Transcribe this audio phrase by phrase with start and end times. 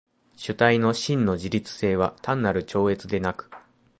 [0.35, 3.51] 主体の真の自律性は単なる超越でなく、